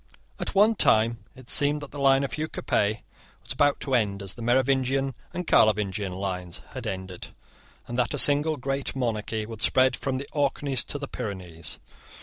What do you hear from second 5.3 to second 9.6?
and Carlovingian lines had ended, and that a single great monarchy